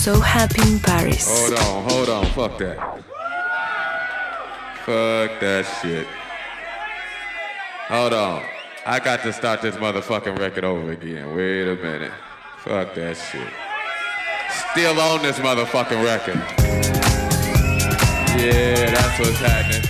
[0.00, 1.28] So Happy in Paris.
[1.28, 2.78] Hold on, hold on, fuck that.
[4.86, 6.06] Fuck that shit.
[7.88, 8.42] Hold on.
[8.86, 11.36] I got to start this motherfucking record over again.
[11.36, 12.12] Wait a minute.
[12.60, 13.52] Fuck that shit.
[14.70, 16.36] Still on this motherfucking record.
[18.40, 19.89] Yeah, that's what's happening.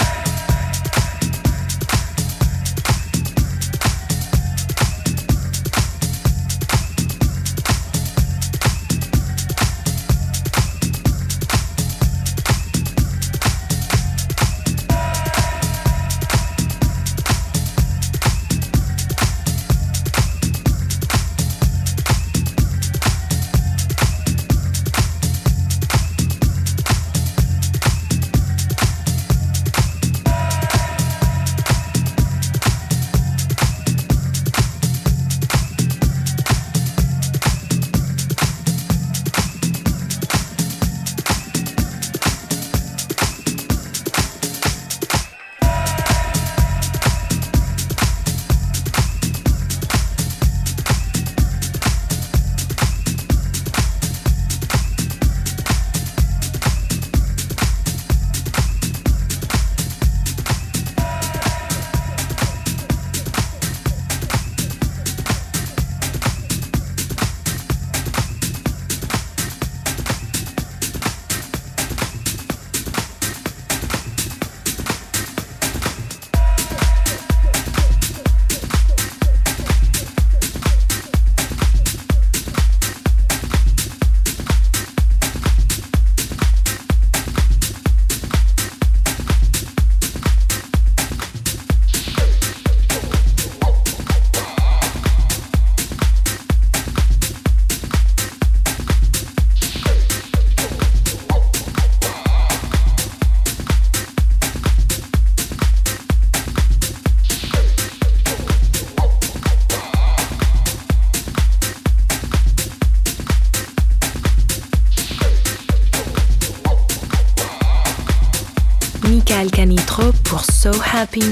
[121.01, 121.30] Happy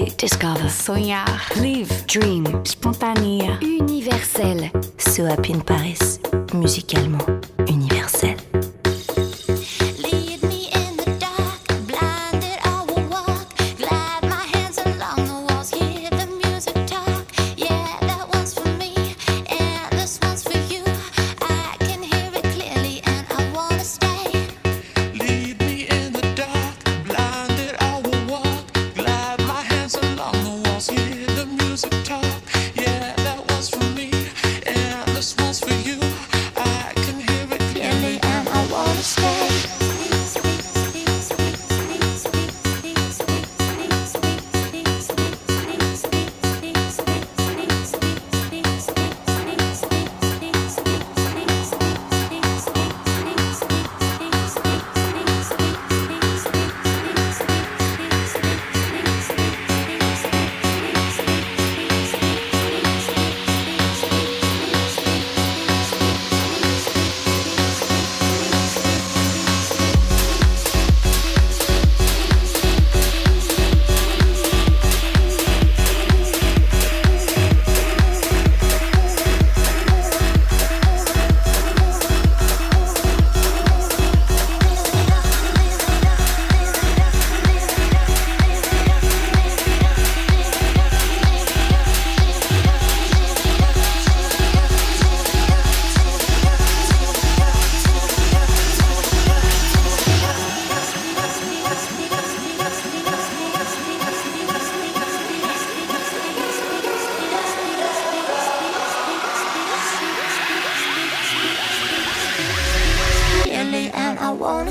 [0.00, 4.70] discover, sonhar, live, dream, spontané, universel.
[4.96, 6.18] So Happy in Paris,
[6.54, 7.41] musicalement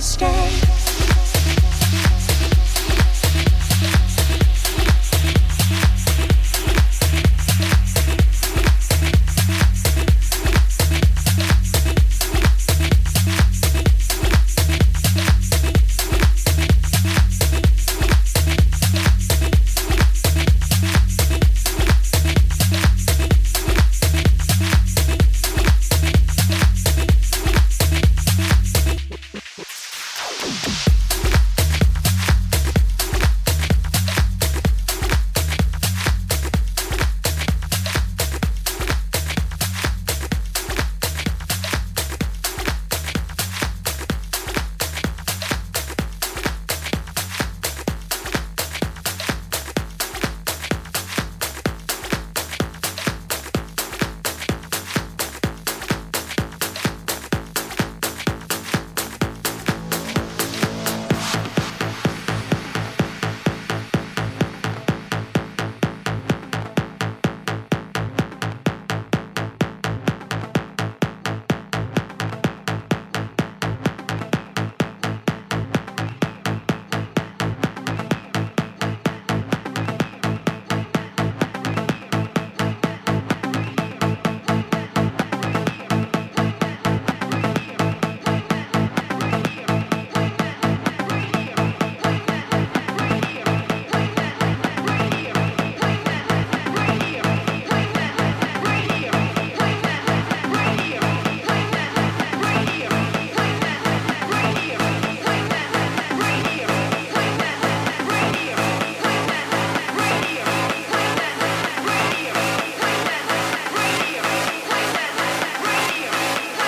[0.01, 0.80] stay.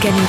[0.00, 0.27] Michael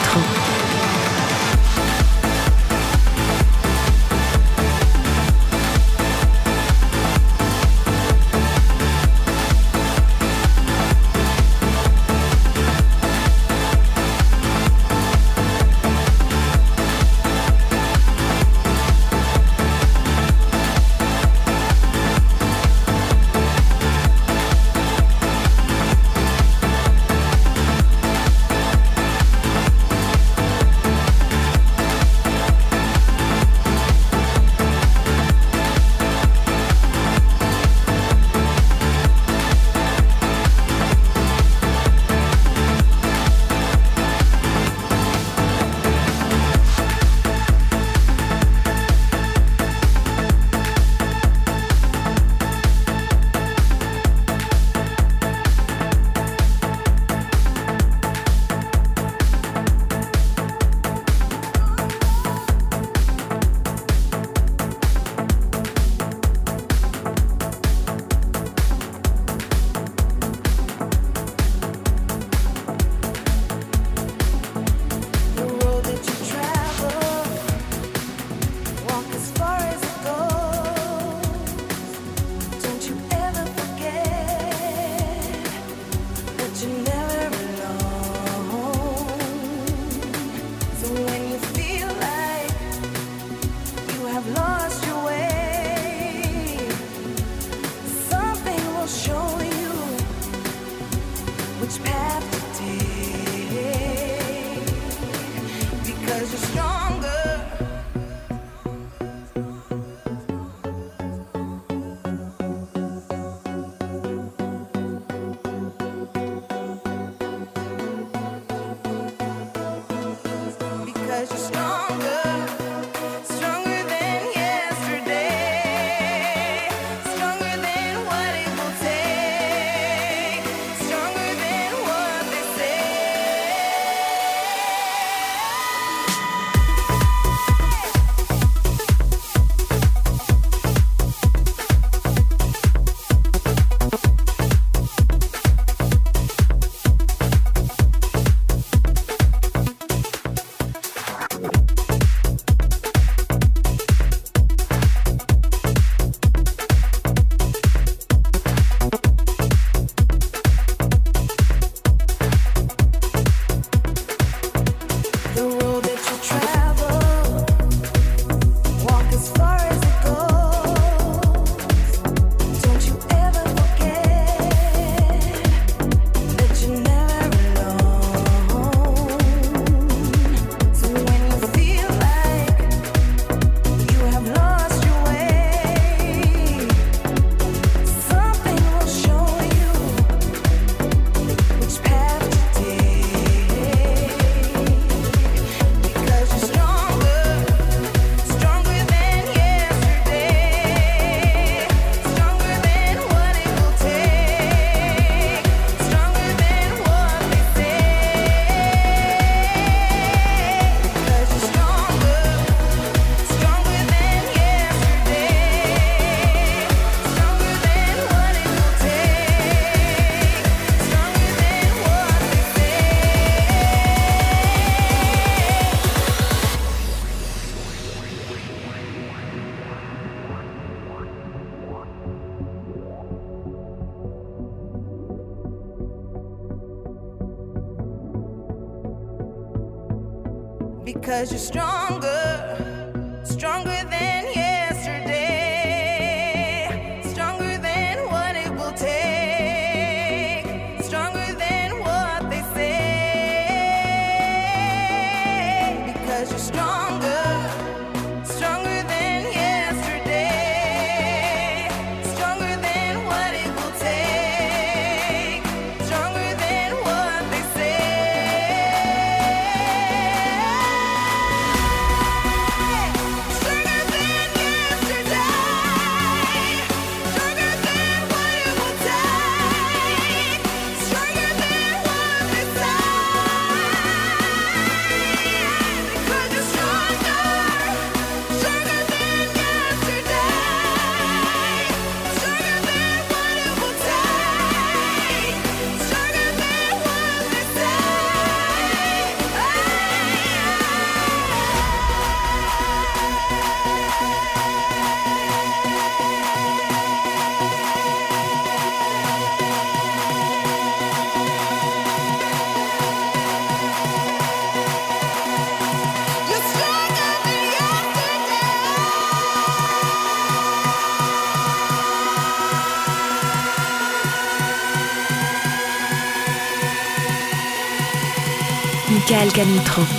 [329.32, 329.98] Canitrot.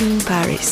[0.00, 0.71] In Paris.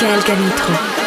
[0.00, 0.99] Canitrot.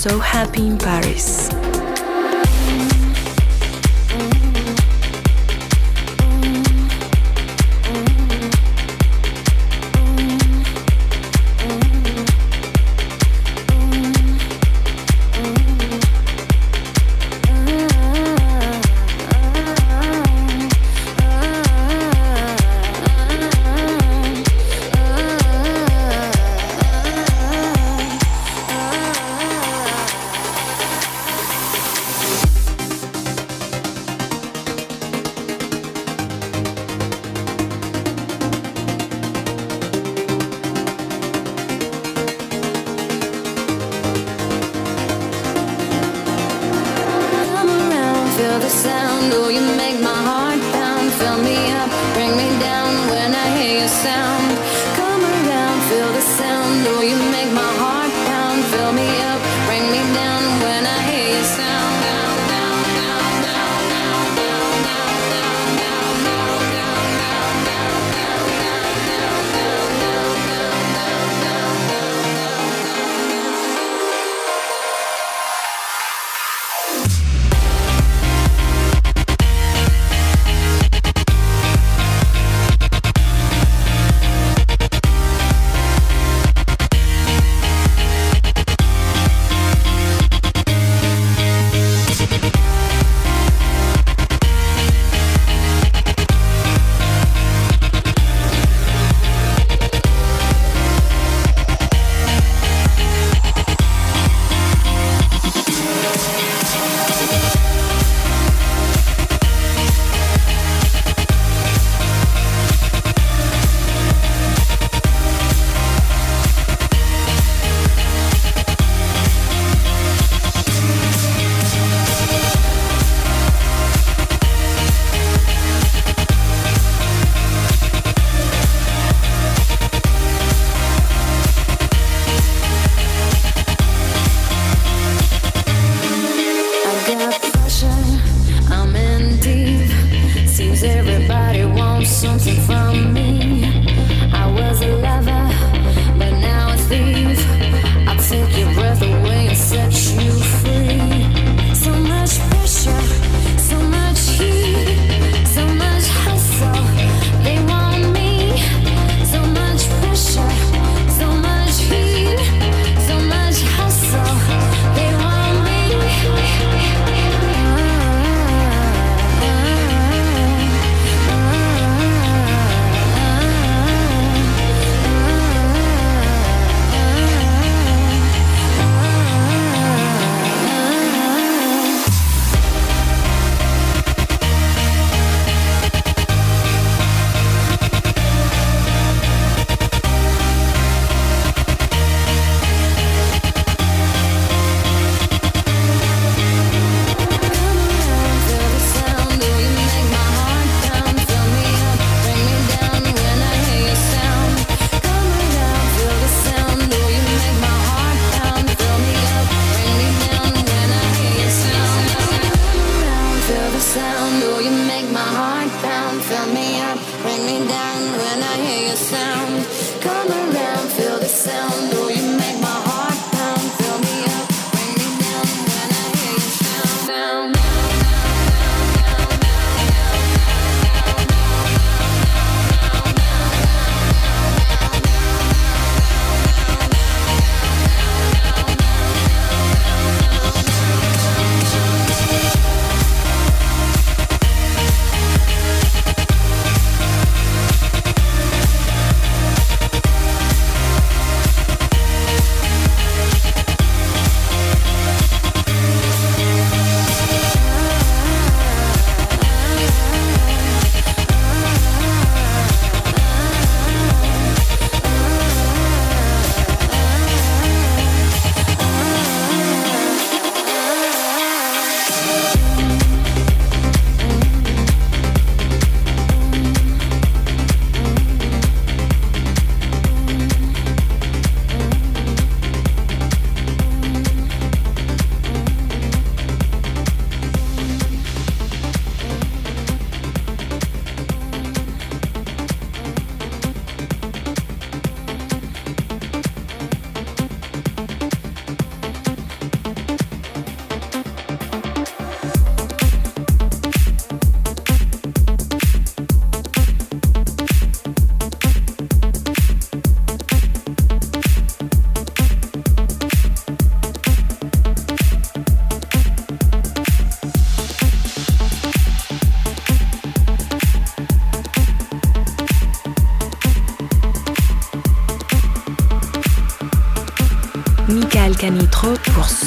[0.00, 0.79] So Happy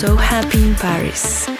[0.04, 1.53] So Happy in Paris.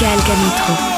[0.00, 0.97] Michael Canitro.